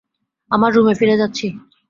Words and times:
আমার 0.51 0.71
রুমে 0.73 0.93
ফিরে 0.95 1.15
যাচ্ছি। 1.17 1.47